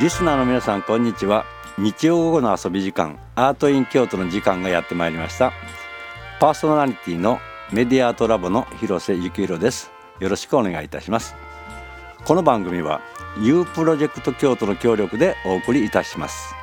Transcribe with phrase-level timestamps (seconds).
[0.00, 1.44] リスナーの皆さんこんにちは。
[1.76, 5.52] 日曜午後の遊び時間アートイン京都の時間がやってまいりました。
[6.38, 7.40] パーソナリティの
[7.72, 9.90] メディアアートラボの広瀬幸宏です。
[10.20, 11.34] よろしくお願いいたします。
[12.24, 13.00] この番組は
[13.40, 16.54] U プロジェクト京都の協力でお送りいたします。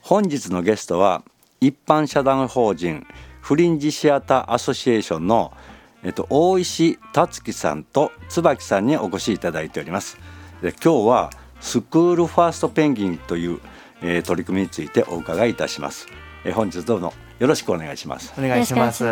[0.00, 1.24] 本日のゲストは
[1.60, 3.04] 一般社団法人
[3.48, 5.54] フリンジシアターアソシエーションの、
[6.02, 10.18] えっと、大石達樹さんと椿さんにお越しいただいております。
[10.60, 13.58] で今日はスクールファーストペンギンという、
[14.02, 16.08] えー、取り組みについてお伺いいたします、
[16.44, 17.14] えー、本日どうぞ。
[17.38, 18.34] よろしくお願いします。
[18.38, 19.06] お願いします。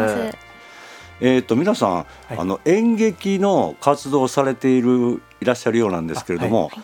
[1.22, 6.82] えっ、と皆さん、はい、あの演劇の活動をされているいらっしゃるようなんですけれども、はい。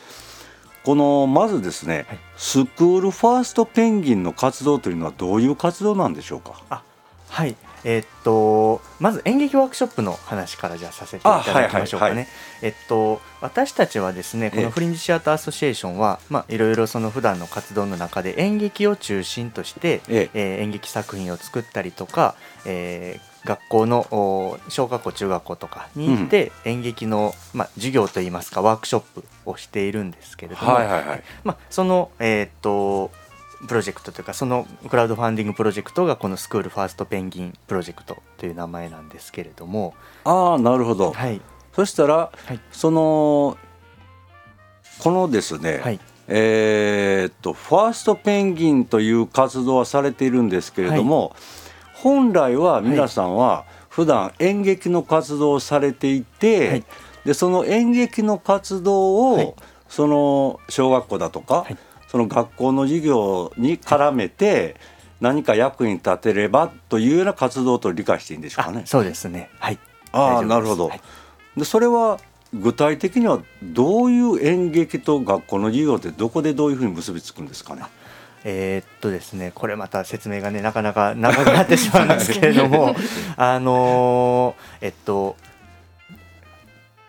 [0.85, 6.55] このまずですね、はい、スクールファーストペンギンの活動というのはどういう活動なんでしょうか？
[6.71, 6.83] あ
[7.33, 7.57] はい。
[7.85, 12.11] えー、っとまず演劇ワークショップの話からじゃあさせていただきましょうかね。
[12.11, 12.27] はいはいはい、
[12.63, 20.59] えっと私たちはですねこのフリンジシアターアソシエーションは、まあいろいろその普段の活動の中で演劇を中心として、ええ。
[20.59, 33.11] ー、演劇作品を作ったりとか、えー、学校の小学校中学校とかに行って、演劇の、まあ、授業といいますかワークショップをしているんですけれども、はいはいはい、まあ、その、えー、っと
[33.67, 39.95] プロジェクトというかそのクラウドファンディングプロジェクトがこのスクールファーストペンギンプロジェクトという名前なんですけれども。
[40.25, 41.41] ああなるほど、はい、
[41.75, 43.57] そしたら、はい、その
[44.99, 51.63] このですね、はい、えー、っとファーストペンギンという活動はされているんですけれども、はい。
[51.95, 56.85] 本来は皆さんは普段演劇の活動をされていて、はい、
[57.25, 59.55] でその演劇の活動を、はい、
[59.89, 61.77] その小学校だとか、はい、
[62.13, 64.77] その学校の授業に絡めて、
[65.23, 68.83] 何か役に立てればというような活動と理解していいんでしょうかね。
[68.85, 69.49] そうですね。
[69.59, 69.79] はい。
[70.13, 70.91] ああ、なるほど。
[71.57, 72.21] で、それは
[72.53, 77.85] 具体的にはどういう演劇と学校の授業ってどこでどういうふうに結びつくんですかね。
[78.45, 82.95] えー、っとですねこれまた説明がねなかなか 長くなってしまうんですけれども
[83.39, 85.37] あのー、えっと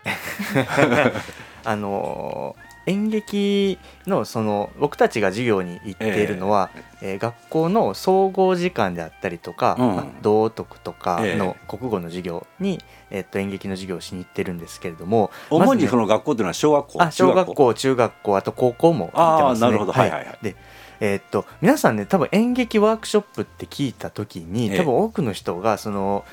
[1.65, 3.77] あのー演劇
[4.07, 12.79] のその僕たちが授業に行っているのは、えー、えー、学校の総合時間であったりとか、うんまあ、道徳とかの国語の授業に、
[13.09, 19.67] えー、っと演劇の授業をしに行ってるんですけれども主にその学校というのは小学校、あ小学校中学校あと高校も行ってますね。
[19.67, 19.91] なるほど。
[19.91, 20.11] はい。
[20.11, 20.55] はいはい、で
[20.99, 26.23] えー、っと皆さんね多分演劇ワークショップって聞いた時に多分多くの人がその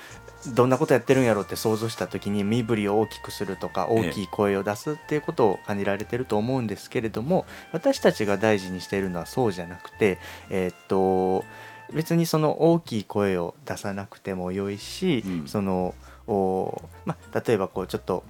[0.55, 10.19] どんなことやってるんやろうって想像した時に身振りを大きくするとか大きい声を出すっていうことを感じられてると思うんですけれども私たちが大事にしているのはそうじゃなくて
[10.49, 11.45] えー、っと
[11.93, 15.95] 別にその大きい声を出さなくてもよいし、うん、その
[16.27, 18.25] お、ま例えばこうちょっと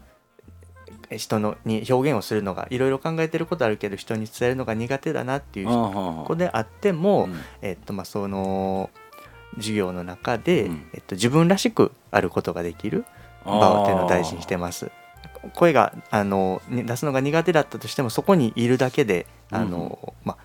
[1.16, 7.28] 人のに表現をするのがいろいろ考えてることあるけど人に伝えるのが苦手だなっていう子であっても、
[7.62, 8.90] えっとまあ、その
[9.56, 13.04] 授業の中で、えっと、自分らしくあることができる
[13.44, 14.90] 場っていうのを大事にしてます。
[15.54, 20.36] 声があの出すのが苦手だったとしてもそこにいるだけであの、ま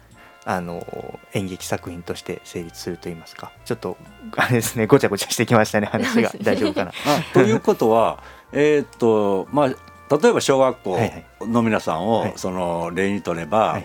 [0.46, 0.86] あ、あの
[1.34, 3.52] 演劇作品として成立すると言いますか。
[3.66, 3.98] ちょっと
[4.38, 6.32] あれですねごちゃごちゃしてきましたね話が。
[6.42, 6.92] 大丈夫かな。
[7.34, 8.24] ということは
[8.54, 11.00] えー、っとまあ例えば小学校
[11.42, 13.82] の皆さんをその例にとれば、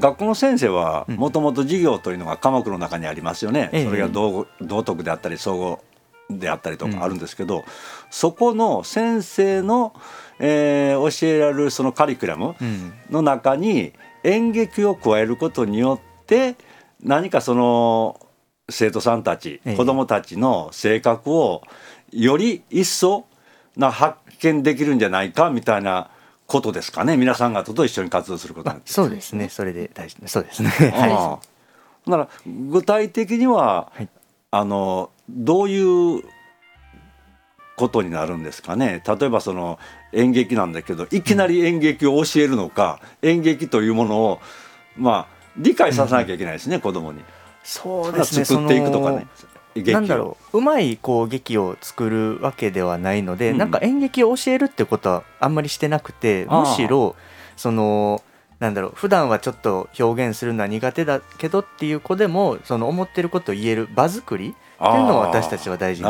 [0.00, 5.80] 学校の先生はもともと授業というのが科目の中にありますよね、それが道道徳であったり総合
[6.30, 7.64] であったりとかあるんですけど、
[8.10, 9.92] そこの先生の、
[10.38, 12.56] えー、教えられるそのカリキュラム
[13.10, 13.92] の中に
[14.24, 16.56] 演劇を加えることによって
[17.02, 18.20] 何かその
[18.68, 21.62] 生徒さんたち、子どもたちの性格を
[22.12, 23.26] より一層
[23.76, 26.10] な発見できるんじゃないかみたいな
[26.50, 27.16] ことですかね。
[27.16, 29.48] 皆さん方と一緒に活動することそうですね。
[29.48, 30.16] それで大事。
[30.26, 30.68] そうですね。
[30.68, 31.38] は
[32.06, 32.10] い。
[32.10, 34.08] なら具体的には、はい、
[34.50, 36.24] あのどういう
[37.76, 39.00] ことになるんですかね。
[39.06, 39.78] 例えばその
[40.12, 44.40] 演劇なんだけどいきなり演劇を教えるのか、うん、演劇というものを
[44.96, 47.22] まあ理解させなきゃいけないですね、うん、子供に。
[47.62, 48.44] そうですね。
[48.44, 49.28] 作っていくとかね。
[49.76, 50.58] なんだろう。
[50.58, 57.14] うまいこう劇を作るわけではないので、うん、なんか演劇を教えるってことはあんまりしてなくてむしろ
[57.56, 58.22] その
[58.58, 66.08] なんだろう普段はちょっと表現するのは苦手だけどっていう子でもその思ってることを言える場作りっていうのを私たちは大事に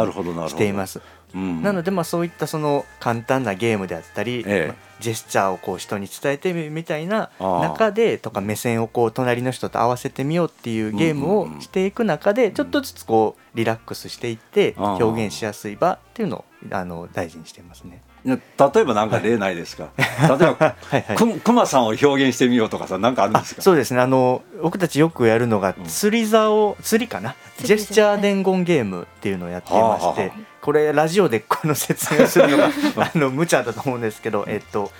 [0.48, 1.00] しています。
[1.34, 18.02] うん、なのでまあそういったその簡単なゲームであったり、ええ、ジェスチャーをこう人に伝えてみるみたいな中でとか目線をこう隣の人と合わせてみようっていうゲームをしていく中でちょっとずつこうリラックスしていって表現しやすい場っていうのをあの大事にしてますね。
[18.24, 23.62] 例えば何か例ないですか、はい、例えば はいはい、くまさんを表現してみようとかさ何かあるんですか？
[23.62, 24.00] そうですね。
[24.00, 32.70] あの僕たちよくやるのが釣り竿釣りかな、ジェスチャー伝言ゲームっていうのをやっていまして、これラジオでこの説明するのが
[33.14, 34.90] あの無茶だと思うんですけど、えっと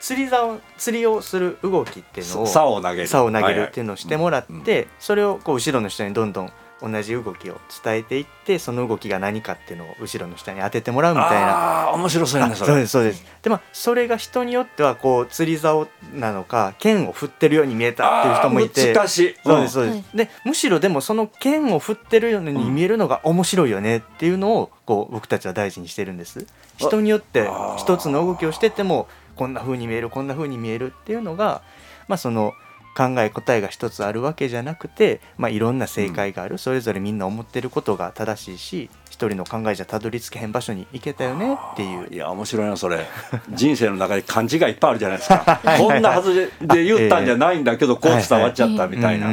[0.00, 3.08] 釣り竿釣りをする動きっていうのを竿を投げる。
[3.08, 11.88] 竿を投げるっていうのをしてもらって、それをこう後ろの人にどんどん同じ動きを伝えていってその動きが何かっていうのを後ろの下に当ててもらうみたいな。
[11.88, 13.24] あ面白そうやねそそうですそうです。
[13.42, 18.92] でまあそれが人によってはこう釣り竿なのか剣を振ってるように見えたっていう人もいて。
[18.92, 26.46] 難しい、そうですそうです、はい、でむしろでもその剣を振ってるように見えるのが面白いよねっていうのをこう僕たちは大事にしてるんです。
[26.76, 31.62] 人によって一つの動きをしててもこんな風に見えるこんな風に見えるっていうのが
[32.06, 32.52] まあその
[32.98, 43.06] 考え答えが一つあるわけじゃなくて、まあ、いろんな正解がある、うん、それぞれみんな思ってることが正しいし一人の考えじゃたどり着けへん場所に行けたよねっていういや面白いなそれ
[43.50, 49.28] 人生の中で漢字がいっぱいあるじゃないですか こんなはずで言ったんじゃないんだけどこう伝わっちゃったみたいな。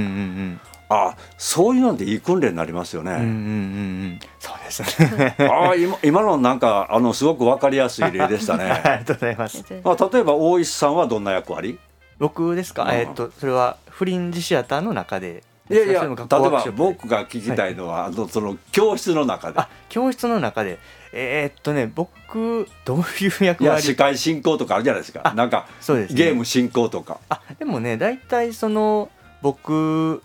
[0.88, 3.12] あそういうのでいい訓練になりますよね。
[3.12, 5.36] うんうんうん、そうですね。
[5.50, 8.66] あ今今のなんかあのすごくわかりやすい例でしたね。
[8.70, 9.64] ありがとうございます。
[9.84, 11.80] まあ例えば大石さんはどんな役割？
[12.20, 15.44] 僕ですか、うん、えー、っとそれはフリンジシアターの中で。
[15.68, 19.60] いやいや例えば僕が聞きたいのは、はい、あのその教室の中で。
[19.60, 20.78] あ教室の中で。
[21.12, 23.64] えー、っとね僕どういう役割？
[23.64, 25.34] いや司会進行とかあるじゃないですか。
[25.36, 27.20] なんかそうです、ね、ゲーム進行とか。
[27.30, 29.10] あでもね大体その
[29.42, 30.22] 僕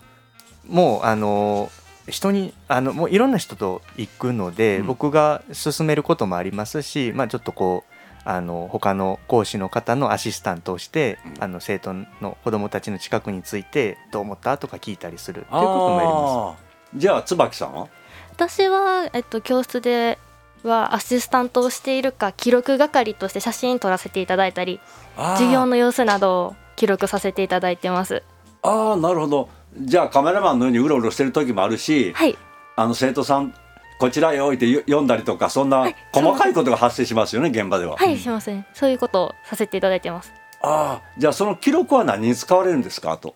[0.67, 1.71] もあの
[2.07, 7.90] 人にあのもういろんな人と行くので、うん、僕が進めることもありますし、まあ、ちょっとこう
[8.23, 15.41] あの他の講師の方のアシスタントをして、うん、あの生徒の子どもたちの近くについてどう思ったとか聞いたりする。
[15.41, 16.99] っていうこともやります。
[16.99, 17.87] じゃあ椿さんは？
[18.33, 20.17] 私は、えっと、教室で
[20.63, 24.79] はアシスタントをしているか記録係として写真撮らせていただいたり
[25.15, 28.23] 授業の様子などを記録させていただいてます。
[28.61, 29.49] ああなるほど。
[29.79, 32.37] じゃあカメラマンのようにうろうろしてる時もあるし、はい、
[32.75, 33.53] あの生徒さん
[34.01, 37.97] こちらへ置いて読んだりとかそんな細かいことが発生しますよね、現場では。
[37.97, 38.65] はいしますね。
[38.73, 40.33] そういうことをさせていただいてます。
[40.63, 43.35] ああじゃあその記録は何に使われるんですかと？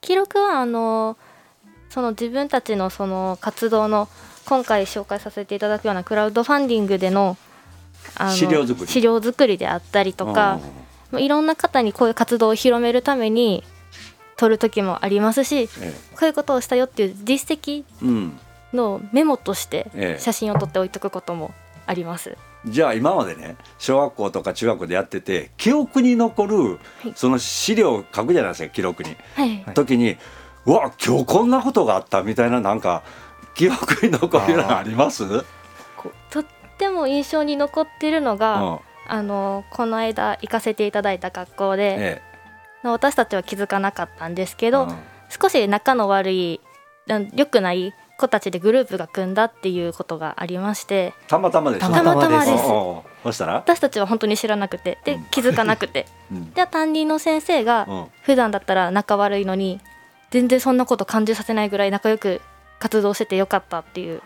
[0.00, 1.16] 記録はあの
[1.90, 4.08] その自分たちのその活動の
[4.46, 7.36] 今回紹介させていただくようなクラウドファンディングでの
[8.16, 8.86] あの資料作り。
[8.86, 10.60] 資料作りであったりとか、
[11.10, 13.64] うん、いろんな方にこういう活動を広めるために
[14.36, 17.84] 撮る時もありますし、ええ、こういうことをしたよっていう実績
[18.74, 21.54] のメモとして写真を撮って置いとくことも
[21.86, 22.36] あります。
[22.66, 26.78] じゃあ今までね小学校とか中学校でやってて記憶に残る、
[27.14, 29.16] その資料を書くじゃないですか記録に。
[29.34, 30.16] はい、時に
[30.66, 33.02] うわ今日こんなことがあったみたいななんか
[33.54, 35.24] 記憶に残るのあります？
[36.30, 36.44] とっ
[36.78, 38.78] ても印象に残ってるのが、うん、
[39.08, 42.22] あのこの間行かせていただいた学校で、え
[42.84, 44.96] え、私たちは気づかなかったんですけど、うん、
[45.28, 46.60] 少し仲の悪い
[47.34, 52.64] 良くない子たちでグループが組んだっていうことがありましてたまたまですたまたまです。
[52.64, 53.54] そしたら？
[53.54, 57.88] 私たちは本当に知らなくてで気づかなくて、うん、で担任の先生が
[58.22, 59.80] 普段だったら仲悪いのに
[60.30, 62.40] 全然そんなこと感じさせないぐらい仲良く
[62.78, 64.20] 活動しててよかったっていう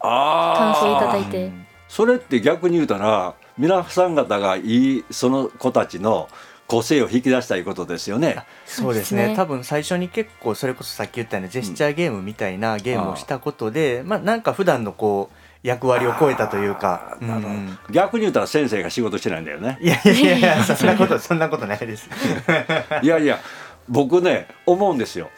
[0.00, 1.50] 感想をいただいて。
[1.88, 6.28] それって逆に言うたら皆さん方がいいその子たちの
[6.72, 8.46] 個性を引き出したいことですよね。
[8.64, 19.76] そうですね、ね、多分最初に結構それこそさっき言ったようなジェスチャーゲームみたいなゲームをしたことで、うん、まあなんか普段のこう役割を超えたというか、うん、逆に言ったら先生が仕事してないんだよね。
[19.82, 22.08] いやいやいやそんなことそんなことないです。
[23.02, 23.38] いやいや
[23.86, 25.28] 僕ね思うんですよ。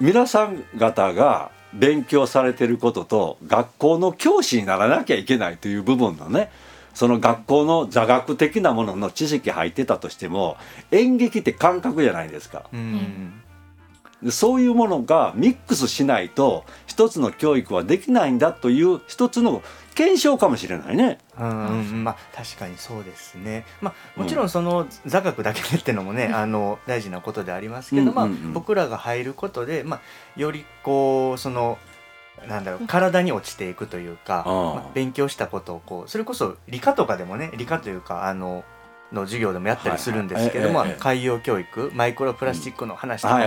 [0.00, 6.50] 皆さん方が勉強されてることと学校の教師にならなきゃいけないという部分のね
[6.96, 10.56] その学校の座学的なものの知識入ってたとしても
[10.90, 12.64] 演劇って感覚じゃないですか。
[12.72, 13.42] うん
[14.30, 19.62] そういうものがミックスしないと一つの教育はできないんだという一つの
[19.94, 21.18] 検証かもしれないね。
[21.38, 23.66] うん、まあ確かにそうですね。
[23.82, 30.00] まあもちろんその座学だけでっていうのもね、うん、あの大事なことでありますけど、まあ僕らが入ることで、まあ
[30.40, 31.78] よりこうその
[32.48, 38.64] なんだろう体に落ちていくというか、まあ、勉強したことをこうそれこそ理科とかでもね理科というかあの
[39.12, 43.44] の授業でもやったりするんですけども、海洋教育マイクロプラスチックの話とかも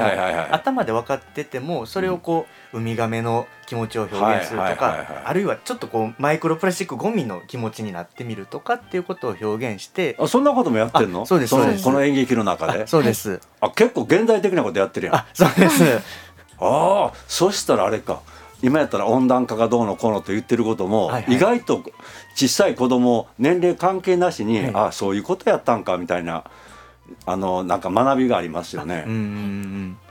[0.52, 11.26] 頭で分かっててもそれをこうウミガメの気持ちを表現するとかあるいはちょっとこうマイクロプラスチックゴミの気持ちになってみるとかっていうことを表現してあそんなこともやってんの？
[11.26, 11.84] そうですそうです。
[11.84, 12.88] この演劇の中で？
[12.88, 13.42] そうです。
[13.60, 15.16] あ結構現代的なことやってるやん。
[15.16, 15.84] あそうです。
[16.62, 18.22] ああそしたらあれか
[18.62, 21.84] 今やったら温暖化がどうのこうのと言ってることも、意外と
[22.36, 26.44] 小さい子供年齢関係なしに、はい、ああそういうことやったんかみたいな
[27.26, 29.06] あのなんか学びがありますよね。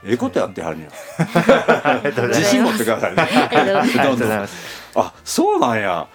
[0.04, 0.88] ええことやってはるにゃ。
[2.28, 3.28] 自信持ってくださいね。
[4.94, 6.06] あそうなんや。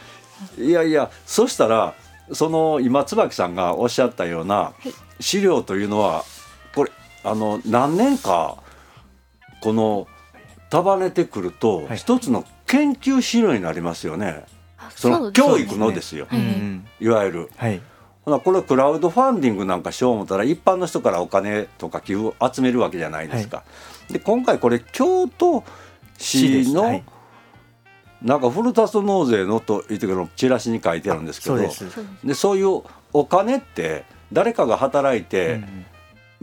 [0.58, 1.94] いやいやそしたら
[2.32, 4.74] その今椿さんがおっしゃったような
[5.20, 6.26] 資料というのは
[6.76, 6.92] これ
[7.24, 8.58] あの何年か
[9.62, 10.08] この
[10.74, 14.44] 束ねてくると、一つの研究資料になりますよね。
[14.96, 16.28] その教育のですよ、
[17.00, 17.08] い。
[17.08, 17.52] わゆる。
[17.58, 17.80] はい。
[18.26, 23.58] ほこれクラウドファンディングなんかしよう思ったら一般の人からお金とか寄付を集めるわけじゃないですか。
[23.58, 23.64] は
[24.10, 25.64] い、で今回これ京都
[26.18, 27.04] 市の、はい、
[28.24, 31.58] なんかふるさと納税のと言ってくるチラシに書いてあるんですけど
[32.24, 35.62] でそういうお金って誰かが働いて、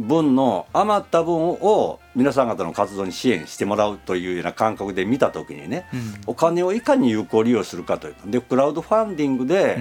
[0.01, 9.79] 分の余った分を皆さん方の活動に支援してもらうというような感覚で見た時にね、うん、お金をいかに有効利用するかというでクラウドファンディングで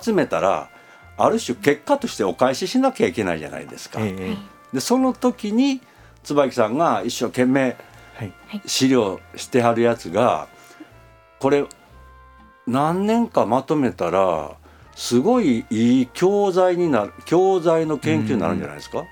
[0.00, 0.70] 集めたら、
[1.18, 4.00] ある種結果としてお返ししなきゃいけないじゃないですか。
[4.72, 5.80] でその時に
[6.22, 7.76] 椿さんが一生懸命
[8.66, 10.48] 資料してはるやつが
[11.38, 11.64] これ
[12.66, 14.56] 何年かまとめたら
[14.96, 19.04] すごいいい教材になる教材の研究になるんじゃないですか、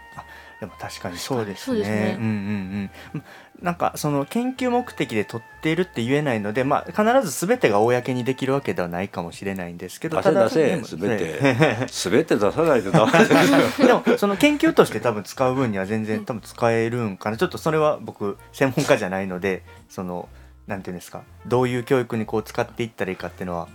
[0.60, 1.80] でも確かにそうですね。
[1.82, 3.24] ねうんうんうん。
[3.62, 10.78] なんかその研究目的で取っているって言えないので、まあ必ずすべてが公にできるわけではないかもしれないんですけど、ただすべ
[11.18, 13.24] てすべて出さないとダメで
[13.70, 17.36] す でもその研究として多分使う分には全然多分使えるんかな。
[17.36, 20.28] ちょっとそれは僕専門家じゃないので、その
[20.66, 23.68] なんていうんですか、どういう教育にこう使っていったらいいかっていうのは。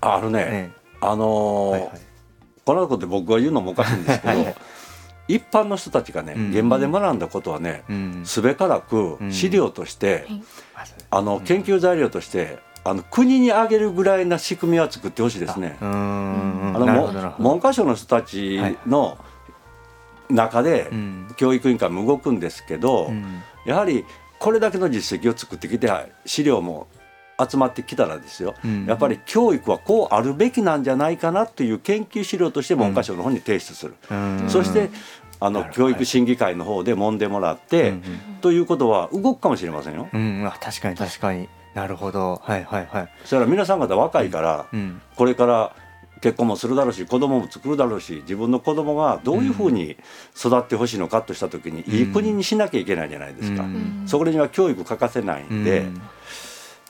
[0.00, 0.44] あるね。
[0.44, 1.90] ねあのーはいはい、
[2.64, 4.42] このこと僕が言うのもおかしいんですけど。
[4.42, 4.54] はい
[5.26, 7.84] 一般の人たちがね、現場で学んだことはね、
[8.24, 10.26] すべからく資料として、
[11.10, 15.76] あの研究材料としてあの国にあげるぐらいな仕組みは作ってほしいですね。
[15.80, 19.16] あの文科省の人たちの
[20.28, 20.90] 中で
[21.36, 23.10] 教育委員会も動くんですけど、
[23.64, 24.04] やはり
[24.38, 25.90] これだけの実績を作ってきて
[26.26, 26.86] 資料も
[27.38, 34.90] 集まってきたらですよ、うん、やっぱり教育はこうあるべきなんじゃないかなという研究資料として文科省の方に提出する、うん、そして
[35.40, 38.02] あの教育審議会の方で揉んでもらって、うん
[38.40, 40.06] ということは動くかもしれませんよ。
[40.12, 41.48] うん、確かに確かに。
[41.72, 42.42] なるほど。
[42.44, 43.08] はいはいはい。
[43.22, 44.66] そしたら皆さん方若いから、
[45.16, 45.74] これから
[46.20, 49.96] 結婚もするだろうし子供も作るだろうし自分の子供がどういうふうに
[50.36, 53.64] 育ってほしいのかとした時に、いい国にしなきゃいけないじゃないですか。
[54.06, 55.86] そこには教育欠かせないんで。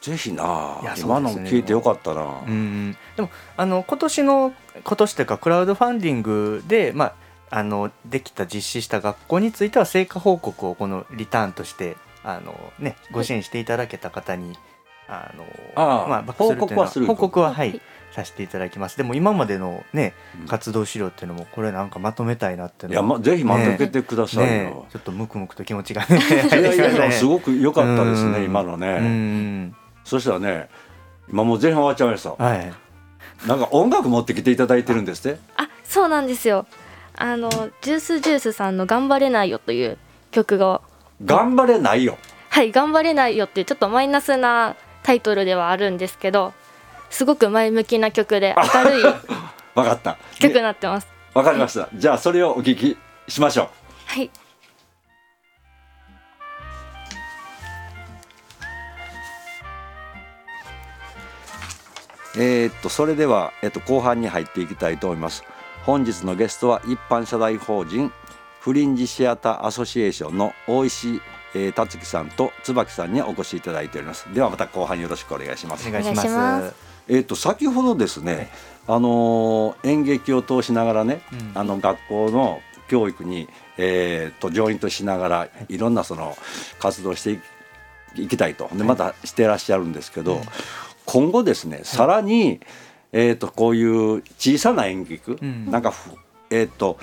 [0.05, 2.43] ぜひな、ね、今の聞いてよかったな。
[2.47, 4.53] うん、でもあの今年の
[4.85, 7.15] 今年というかクラウドファンディングでま
[7.51, 14.59] ああのできた実施した学校については成果報告をこのリターンとしてあのねご支援していただけた方に
[15.09, 15.45] あの
[15.75, 17.81] あまあ報告はする報告ははい
[18.13, 18.97] させていただきます。
[18.97, 20.15] でも今までのね、
[20.47, 29.73] 活動資料っていうのもこれなんかまとめたいなっていや、ま、ぜひまとめてくださいよ、ね、ちょっとムクムクと気持ちがね いやいやすごく良かったですね今のね。
[30.05, 30.69] そしたらね
[31.29, 32.73] 今もう前半終わっちゃいました、はい、
[33.47, 35.39] なんか音楽持ってきていただいてるんですって？
[35.57, 36.67] あそうなんですよ。
[37.17, 37.49] あの
[37.81, 39.99] ジュースジュースさんの「頑張れないよ」という
[40.33, 40.81] 曲が
[41.25, 42.19] 頑張れないよ。
[42.51, 46.53] はい頑張れないよっていうちょっとマイナスなタイトルではあるんですけど
[47.11, 49.03] すごく前向きな曲で明るい
[49.75, 50.19] 分かった。
[50.39, 51.07] 曲になってます。
[51.35, 52.97] わかりました、じゃあそれをお聞き
[53.29, 53.69] しましょう。
[54.07, 54.31] はい
[62.37, 65.45] えー、っとそれでは、えっと、後半に入っていきたいと思います。
[65.85, 68.11] 本日のゲストは一般社大法人
[68.61, 71.21] フリンジシアターアソシエーションの大石
[71.57, 74.26] えー、達樹さんと椿さんにお越しいただいております。
[74.35, 75.88] ではまた後半よろしくお願いします。
[75.88, 76.75] お願いします。
[77.09, 78.49] えっ、と先ほどですね、はい、
[78.88, 86.37] あのー、演劇を通しながらね、うん、あの学校の教育にえーと、とジョイントしながらいろんなその
[86.79, 87.41] 活動して
[88.14, 88.69] いきたいと。
[88.73, 90.41] でまたしてらっしゃるんですけど、
[91.07, 92.61] 今後ですね、さらに、
[93.13, 95.93] えーと、こういう小さな演劇、うん、なんか
[96.51, 96.99] えっ、ー、と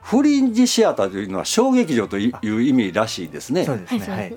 [0.00, 3.64] フリンジシアターというのは小劇場という意味らしいですね。
[3.64, 4.36] そうですねはい、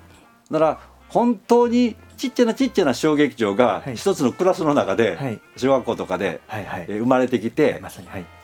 [0.51, 6.41] だから本当にちっちゃなちっちゃな小劇場が一つのクラスの中で、小学校とかで、
[6.87, 7.89] 生まれてきて、ま、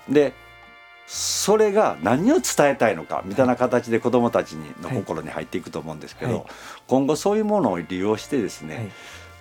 [0.10, 0.34] で
[1.08, 6.46] それが何を伝えたいのかみたいな形で子どもたちにの心に入っていくと思うんですけど、はい、
[6.88, 8.92] 今後そういうものを利用してですね、はい、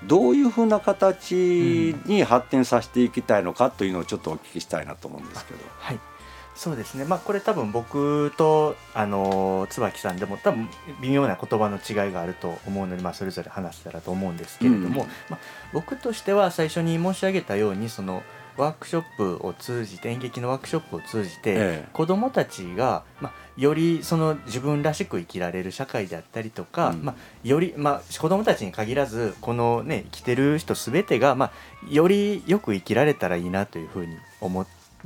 [0.05, 5.61] どういうふうな形に発展させていきたいのかというのをちょっとお聞きしたいなと思うんですけど。
[5.79, 6.01] はい。
[6.61, 10.69] そうですね、まあ、これ多分僕とあの椿さんでも多分
[11.01, 15.39] 微妙な言葉の違いがあると思うので、まあ、それぞれ話せたらと思うんですけれども、うん、まあ、
[15.73, 18.23] 僕としては最初に申し上げたようにその
[18.61, 31.53] ワークショップを通じて演劇のワークショップを通じて、ええ、子どもたちが、まあ、よりその自分らしく生きられる社会であったりとか、うん、まあ、より、まあ、子どもたちに限らずこの、ね、生きてる人全てが、まあ、
[31.91, 35.05] よりよく生きられたらいいなというふうに思ってっ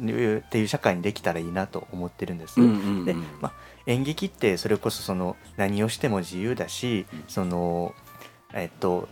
[0.50, 2.56] ていう社会にできたらいいなと思ってるんです。
[3.04, 3.52] で、まあ、
[3.87, 7.94] 演劇ってそれこそその何をしても自由だし、その
[8.52, 9.08] えっと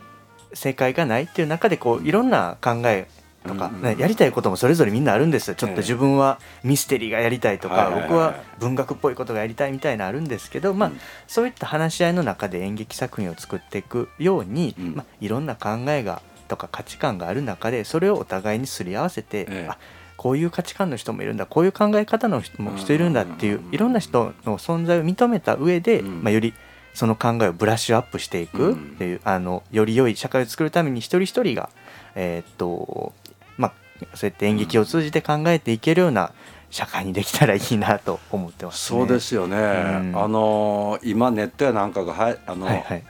[0.53, 3.07] 正解がないっていう中でこういろんな考え
[3.43, 5.49] とか、うんうん、やりたいこともそれぞれみんなあるんです。
[5.49, 10.91] よちょっと自分はミステリーがやりたいとか、僕は文学っぽいことがやりたいみたいなあるんですけど、まあ、
[11.27, 19.77] そういった話し合いの中で演劇作品を作っていくように、まあ、いろんな考えがとか価値観がある中でそれをお互いにすり合わせて、あ
[20.15, 26.53] こういう価値観の人もいるんだこういう考え方の人も人いるんだっていういろんな人の存在を認めた上で、まあ、より
[26.93, 31.69] その考えをブラッシュアップしていくっていう、あのより良い社会を作るために一人一人が、
[32.15, 33.13] えー、っと
[33.57, 33.73] まあ、
[34.15, 36.31] そうやって演劇を通じて考えていけるような
[36.69, 43.03] 社会にできたらいいなと思ってます、ね、そうですよね、うん、あの今ネットやなんかがはあの、はいはい、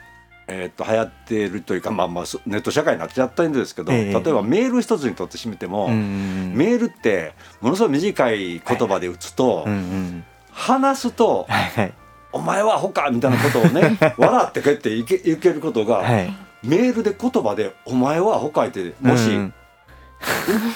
[0.48, 9.66] えー、と流行っているというか、まあ、まあネット社会になっちゃったんですけど、えー、例えばメール一つにとってしめても、メールってものすごい短い言葉で打つと、
[10.52, 11.48] 話すと、
[12.34, 16.34] お前はほかみたいなことをね笑ってこうやっていけいけることが、はい、
[16.64, 19.30] メールで言葉で「お前はほか」ってもし、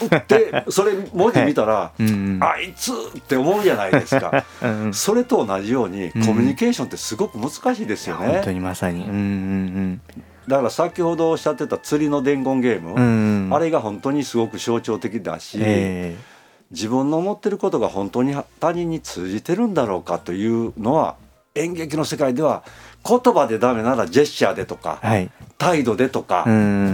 [0.10, 1.92] 打ってそれ文字見たら、
[2.40, 4.46] あいつって思うじゃないですか。
[4.62, 8.28] うん、それと同じようにコミュニケーションってすごく難しいですよね。
[8.28, 10.02] 本当にまさに、うんうんうん。
[10.48, 16.24] だから先ほどおっしゃってた釣りの伝言ゲーム、うんうん、あれが本当にすごく象徴的だし、えー、
[16.72, 21.16] 自分の思ってることが本当に他人に通じてるんだろうかというのは
[21.58, 22.64] 演劇の世界では
[23.08, 26.44] 言葉でダメならジェスチャーでとか、はい、態度でとか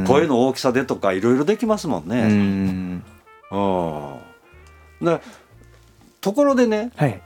[0.08, 3.04] 声の大きさでとかいろいろできますもんね。
[3.52, 4.20] うん。
[5.02, 5.20] で
[6.22, 7.22] ところでね、はい、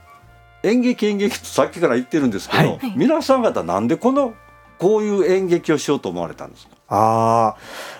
[0.64, 4.34] 演劇演劇とさっきから言ってるんですけど、はい、皆さん方なんでこの
[4.78, 6.72] こういう演劇をしようと思われたんですか？
[6.90, 7.56] あ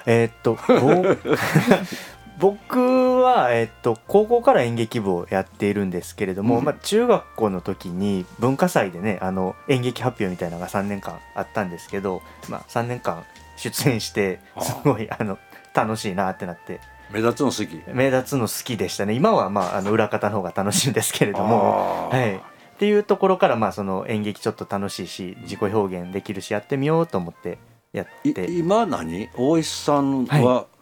[0.06, 0.56] えー、っと
[2.38, 13.24] 僕は、えっと、高校から演劇部をやっているんですけれども、うん、まあ、中学校の時に文化祭でねあの演劇発表みたいなのが3年間あったんですけど、まあ、3年間
[13.56, 15.38] 出演してすごいあの
[15.74, 16.80] 楽しいなってなって。
[17.10, 17.94] 目立つの好き。
[17.94, 19.14] 目立つの好きでしたね。
[19.14, 22.10] 今は、まあ、あの裏方の方が楽しいんですけれども。
[22.10, 22.36] はい。
[22.36, 22.40] っ
[22.78, 27.58] ていうところから、まあ、その演劇ちょっと楽しいし自己表現できるしやってみようと思って
[27.92, 28.50] やって。
[28.50, 29.30] 今何？
[29.36, 30.77] 大石さんは、はい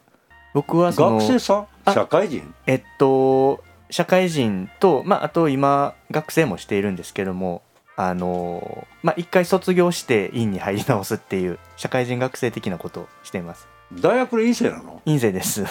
[0.57, 1.93] 僕は学生さん？
[1.93, 2.55] 社会人？
[2.67, 7.61] えっと社会人と、まあ、あと今学生もしているんですけども
[7.95, 13.69] あのまあ一回卒業して院に入り直すっていう社会人学生的なことをしています。
[14.01, 15.03] 大学で院生なの？
[15.05, 15.63] 院生です。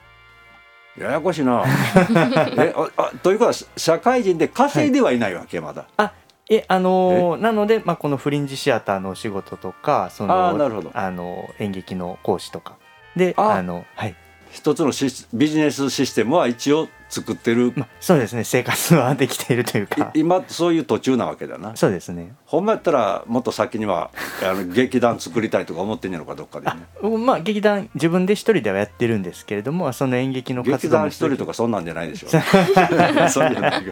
[0.98, 1.62] ややこしいな。
[2.56, 5.84] えあというか社会人で稼いではいないわけ、はい、まだ。
[5.98, 6.12] あ
[6.48, 10.48] えあのー、なので、まあ、このフリンジシアターのお仕事とかその
[10.94, 12.78] あの演劇の講師とか
[13.18, 14.14] であのはい。
[14.50, 14.92] 一つの
[15.34, 18.44] ビジネスシステムは一応作ってる、まあ、そうですね。
[18.44, 20.10] 生活はできているというか。
[20.14, 21.76] 今そういう途中なわけだな。
[21.76, 22.34] そうですね。
[22.46, 24.10] ほんまやったらもっと先には
[24.42, 27.18] あの劇団作りたいとか思ってんやろかどっかでね。
[27.18, 32.28] まあ劇団自分で一人ではやってるんですけれどもその演劇の活動劇団一人とかそんなんじゃないでしょ。
[32.28, 32.30] う。
[33.30, 33.84] そうじゃない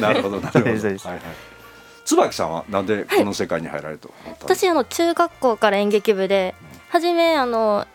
[0.00, 0.64] なるほどなるほど。
[0.64, 1.20] はいはい。
[2.04, 6.54] 椿さんはなんでこの世界に入られると、はい、私あの中学校から演劇部で
[6.88, 7.86] 初めあの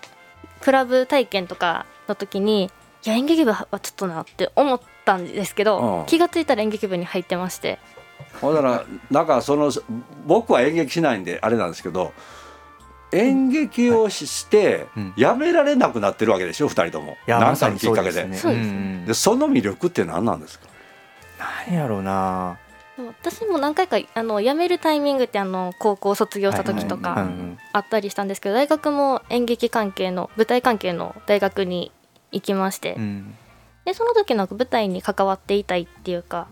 [0.63, 2.71] クラブ体験とかの時に
[3.06, 7.80] いや演劇部はちょっとなって思ったんですけど、うん、気が付いたら演劇部に入ってまして。
[8.41, 9.71] ほんならなんかその
[10.26, 12.13] 僕は演劇しないんであれなんですけど
[13.12, 17.17] 演劇をしてやめられなくなってるわけでしょ、うん、2人とも。
[17.28, 18.34] 何かのきっかけで。
[18.34, 18.56] そで、
[19.08, 20.67] でその魅力って何なんですか？
[21.67, 22.58] 何やろうな
[22.98, 27.28] 私も何回かあの辞めるタイミングってあの高校卒業した時とか
[27.72, 31.92] あったりしたんですけど大学も演劇関係の舞台関係の大学に
[32.32, 33.36] 行きまして、うん、
[33.86, 36.48] でその時なんか舞台に関わっていたいっていうか、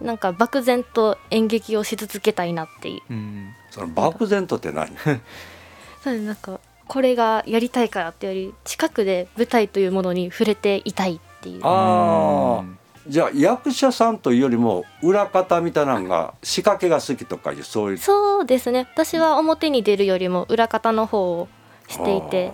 [0.00, 4.90] うん、なんか漠然と演劇をし続けたいなっていう、うん、その漠然とって何？
[6.02, 11.60] そうなんかこれがやりたいからっていうより近くで舞台というものに触れていたいっていう。
[11.62, 17.98] ああじゃあ役者さんというよりも裏方みたいなのが仕掛けが好きとかいうそういう。
[17.98, 18.86] そうですね。
[18.92, 21.48] 私は表に出るよりも裏方の方を
[21.88, 22.52] していて。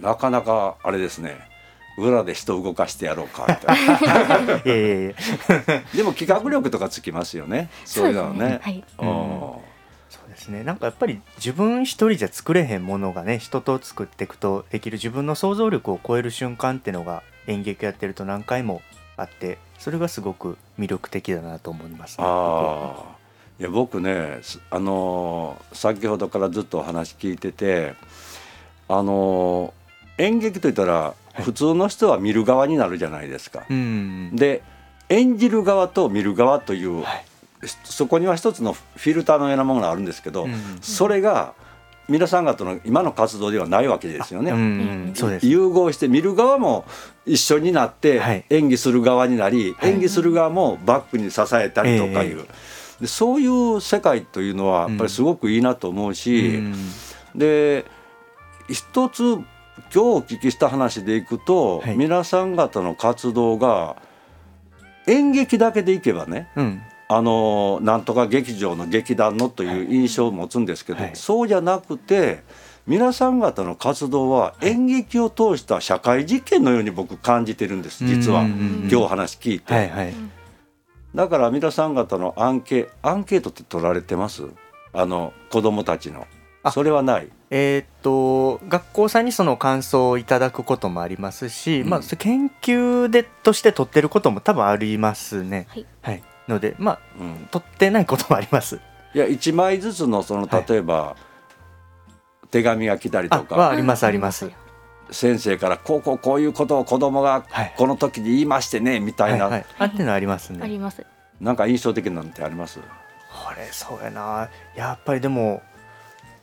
[0.00, 1.38] なかなかあれですね。
[1.98, 4.58] 裏で人動かしてやろうかみたいな。
[5.94, 7.70] でも企画力とかつきますよね。
[7.86, 8.60] そういうのね。
[8.62, 9.64] はい、そ
[10.26, 10.62] うですね。
[10.62, 18.82] なんかやっぱり自分一人じゃ作れへんものがね人と作っていくとできる自分の想像力を超える瞬間っていうのが演劇やってると何回も
[19.16, 23.16] あってそれがすごく魅力的だなと思います、ね、あ
[23.58, 27.94] いや僕ねあの先ほどからずっとお話聞いてて
[28.88, 29.72] あの
[30.18, 33.60] 演劇といったら普通の人は見る側になるじゃないですか。
[33.60, 34.62] はい、で
[35.10, 37.24] 演じる側と見る側という、はい、
[37.84, 40.46] そこには一つのフィルターのようなものがあるんですけど、
[40.80, 41.54] それが
[42.08, 44.52] 皆さん方の今の活動ではないわけですよね。
[45.42, 46.84] 融合して見る側も
[47.24, 52.46] 一緒になって演技する側になり、はい、演技する側もバックに支えたりとかいう、
[53.00, 56.62] でそういう世界というのはやっぱりすごくいいなと思うし、
[57.34, 57.84] で
[58.68, 59.44] 一つ今
[59.90, 63.96] 日お聞きした話でいくと、はい、皆さん方の活動が
[65.06, 72.42] 演劇だけでいけばね、うん、あのなんとか劇場の劇団のという印象を持つんですけど、はい、そうじゃなくて
[72.86, 78.42] 皆さん方の活動は演劇を通した社会実験のように僕感じてるんです実は。
[78.42, 80.14] 今日話聞いて、はいはい、
[81.14, 84.44] だから皆さん方のアンケアンケートって取られてます？
[84.92, 86.26] あの子供たちの。
[86.72, 87.28] それはない？
[87.50, 95.66] えー、っと学校さんにその感想をいただくこともありますし、うん、まあ、研究でとして取ってることも多分ありますね。
[95.68, 98.80] はい、はい、のでまあ、うん、取ってないこともあります。
[99.14, 101.16] いや1枚ずつのその例えば、は
[102.44, 104.50] い、手紙が来たりとかはありますあります。
[105.10, 107.44] 先生からこうこうこういうことを子供が
[107.76, 110.60] この時に言いましてね、みたいな、はいはい、あってのありますね。
[110.62, 111.06] あります。
[111.40, 112.80] なんか印象的なんてあります？
[112.80, 112.84] こ
[113.56, 115.62] れそうやなやっぱりでも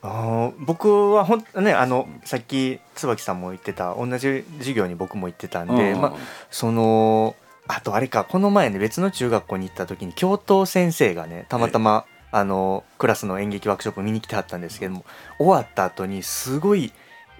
[0.01, 6.13] あ僕はほんねあのさっき椿さんも言ってた同じ授業に僕も行ってたんで、まあ、
[6.51, 7.35] その
[7.67, 15.05] あとあれかこの前ね別の中学校に行った時に教頭先生がねたまたまあのクラスの演劇ワークショップ見に来てはったんですけども
[15.37, 16.91] 終わった後にすごい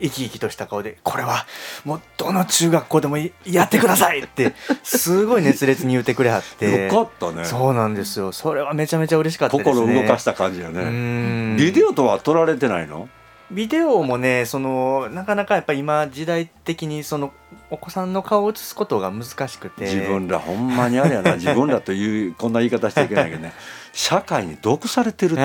[0.01, 1.45] 生き生きとした顔で「これは
[1.85, 6.87] もうどの中学校でもやってください!」ってすごい熱烈に言ってくれはって。
[6.87, 7.45] よかったね。
[7.45, 8.31] そうなんですよ。
[8.31, 9.75] それはめちゃめちゃ嬉しかったですね。
[9.75, 11.55] 心動かした感じよね。
[11.57, 13.07] ビデオとは撮られてないの？
[13.51, 17.33] ビデオもねそのなかなかやっぱ今時代的にその
[17.69, 19.85] お子さんの顔を映すことが難しくて。
[19.85, 23.53] 自分らほんまにあれやな 自分らというこんな言い方しちゃいけないけどね。
[23.91, 25.41] 社会に毒されてるって。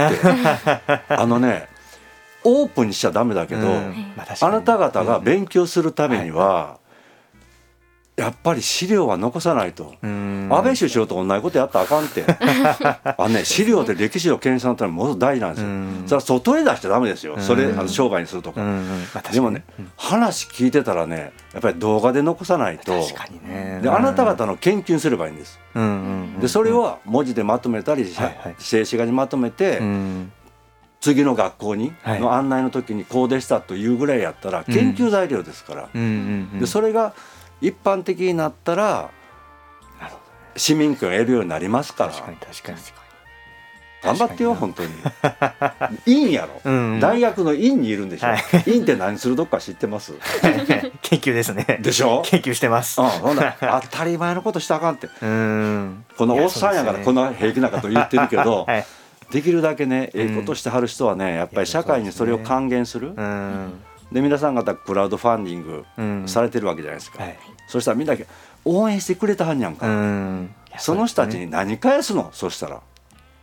[1.08, 1.68] あのね
[2.44, 4.12] オープンにしちゃダメだけど、うん。
[4.40, 6.78] あなた方が勉強するためには、
[8.18, 9.94] やっぱり資料は残さないと。
[10.02, 12.24] 安倍首相と同じことやったらあかんって。
[13.16, 16.20] あね資料で歴史を検証のためにもの大事なんですよ。
[16.20, 17.36] それは外へ出しちゃダメですよ。
[17.38, 18.60] それあの商売にするとか。
[19.32, 19.62] でもね
[19.96, 22.92] 話聞いてたらねやっぱり動画で残さないと。
[23.82, 25.60] であなた方の研究すればいいんです。
[26.40, 28.04] でそれを文字でまとめたり
[28.58, 29.80] 静止画にまとめて
[31.00, 35.88] 次の学校にの案内の時にこうでしたというぐらいやったら研究材料ですから、
[36.58, 37.12] でそれが
[37.60, 39.10] 一般的になったら
[40.56, 42.12] 市民権を得るようになりますから。
[42.12, 42.78] 確かに確かに。
[44.00, 44.90] 頑張ってよ本当に。
[46.06, 46.92] 院やろ、うん。
[46.94, 49.34] うん、大学の院にいるんでしょ、はい、院って何する？
[49.34, 50.14] どっか知ってます？
[51.02, 51.80] 研究ですね。
[51.82, 52.22] でしょ？
[52.24, 53.42] 研究してます、うん、ほん当
[53.90, 55.08] たり前のことしたらあかんって。
[55.20, 56.04] うん。
[56.16, 58.86] このおっさんやからこんな平気なこと言ってるけど、 はい。
[59.32, 63.12] できるだけねええことしてはる人はねやっぱり社会にそれを還元する。
[64.12, 68.14] で皆さん方クラウドファンディングされてるわけじゃないですか、はい、そしたらみんな
[68.64, 70.54] 応援してくれたはんやんか、ん。
[70.78, 72.30] その人たちに何返すの？
[72.32, 72.80] そしたら。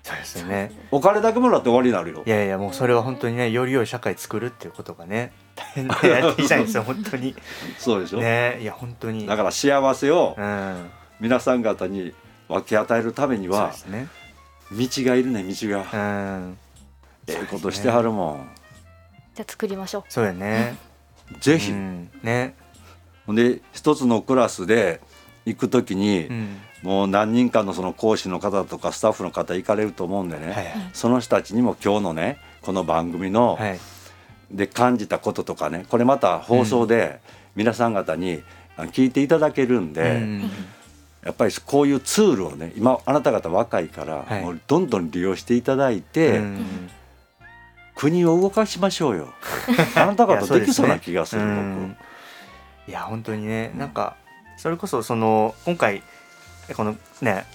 [0.03, 0.71] そうですね。
[0.91, 2.23] お金だけもらって終わりになるよ。
[2.25, 7.35] いやいやもうそれは本当にねより良い社会作るっていうことがね大変でやっていきたいんですよ 本当に。
[7.79, 8.19] そうでしょ？
[8.19, 9.25] ねいや本当に。
[9.25, 10.37] だから幸せを
[11.19, 12.13] 皆さん方に
[12.47, 14.07] 分け与えるためには、ね、
[14.71, 15.85] 道がいるね道が。
[15.91, 15.97] う
[16.41, 16.57] ん。
[17.27, 18.49] ええことしてはるもん
[19.35, 20.03] じゃあ作りましょう。
[20.07, 20.77] そうやね。
[21.41, 22.55] ぜひ、うん、ね。
[23.27, 25.01] で一つのクラスで
[25.45, 33.79] 行く時に、うん、もう何人かのその講師の方とかスタッフの方行かれると思うんでね、はい、その人たちにも今日のねこの番組の、はい、
[34.51, 37.19] で感じたこととかねこれまた放送で
[37.55, 38.43] 皆さん方に
[38.77, 40.51] 聞いていただけるんで、うん。
[41.23, 46.39] やっぱりこういうツールをね今あなた方若いから、はい、もうどんどん利用していただいて、
[47.95, 49.33] 国を動かしましょうよ。
[49.95, 51.95] あなた方できそうな気がする僕。
[52.87, 53.71] いや本当にね。
[53.75, 54.15] なんか
[54.57, 56.03] それこそその今回
[56.73, 57.45] このね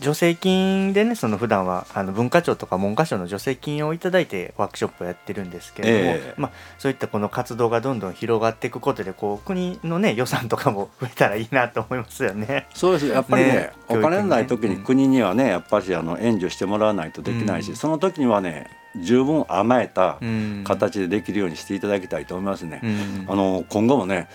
[0.00, 12.68] 助成金でねその普段はあの文化庁とか文科省の助成金を頂いてワークショップをやってるんですけれども、えー、まあ、そういったこの活動がどんどん広がっていくことでこう国のね予算とかも増えたらいいなと思いますよね。
[12.74, 13.06] そうです。
[13.06, 20.18] やっぱりね、ね、お金のない時に国にはねやっぱりあの援助してもらわないとできないし、うん、その時にはね十分甘えた
[20.64, 22.80] 形でできるようにしていただきたいと思いますね。
[22.82, 24.28] うん、あの今後もね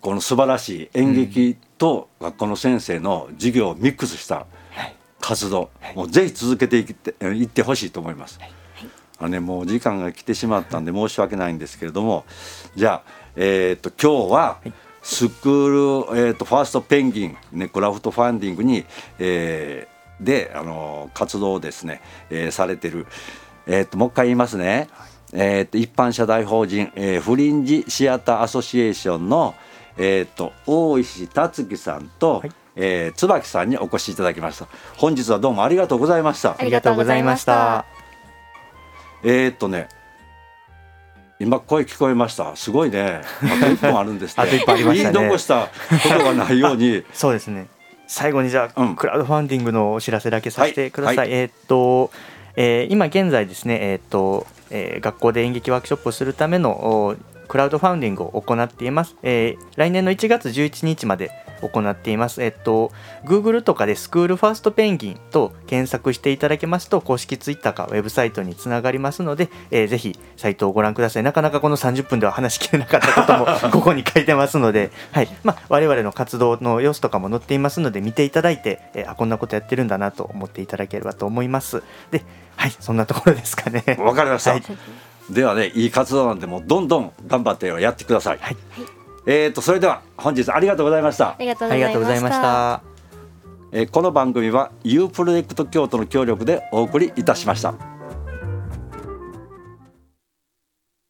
[0.00, 4.46] この素晴らしい演劇と学校の先生の授業をミックスした
[5.20, 8.38] 活動、はい、もうぜひ続けていっていってほしいと思います。
[8.40, 8.52] はい。
[9.20, 12.24] あのね、もう時間が来てしまったんで申し訳ないんですけれども
[12.76, 14.60] じゃあ、えーと、今日は
[15.02, 18.84] スクール、えーと、ファーストペンギン、ね、クラフトファンディングに、
[19.18, 23.06] えー、であの活動をですね、えー、されてる、
[23.66, 24.88] えーと、もう一回言いますね、
[25.32, 32.52] えー、と一般社大法人、えー、フリンジシアターアソシエーションの、えー、と大石達樹さんと、はい。
[32.80, 34.68] えー、椿さんにお越しいただきました。
[34.96, 36.56] 本日はどうもありがとうございました。
[36.56, 37.84] ありがとうございました。
[39.24, 39.88] えー、っとね
[41.40, 42.54] 今声聞こえました。
[42.56, 43.20] すごいね。
[43.42, 45.12] あと一本あるんです あと一本ありましたね。
[45.14, 47.04] 言い残したことがないように。
[47.12, 47.66] そうですね。
[48.06, 51.28] 最後にじゃあ、うん、クラウドファンディングのお知らせだけさせてください、はい。
[51.28, 52.10] はい、えー、っと、
[52.56, 57.16] えー、今現在ですねえー、っと、えー、学校で演劇ワークショップをするための
[57.48, 61.30] クラウドファンディングを行っています、えー、来年の1月11日まで
[61.60, 62.42] 行っています。
[62.42, 62.92] えっと、
[63.24, 71.22] Google とかでスクールファーストペンギンと検索していただけますと、公式 Twitter かウェブサイトにつながりますので、えー、ぜひサイトをご覧ください。
[71.22, 81.82] なかなかこの30分では話しきれなかったことも ここに書いてますので、はいまあ、我々の活動の様子とかも載っていますので、見ていただいて、えー、あこんなことやってるんだなと思っていただければと思います。
[82.10, 82.22] で、
[82.56, 83.84] はい、そんなところですかね。
[83.98, 84.52] わかりました。
[84.52, 84.62] はい、
[85.30, 88.38] ではね、いい活動なんで、もどんどん頑張ってやってください。
[88.38, 88.56] はい
[89.30, 92.82] えーと、それでは本日ありがとうございましたありがとうございました
[93.70, 97.97] えー、この番組はユープロジェクト京都の協力でお送りいたしました。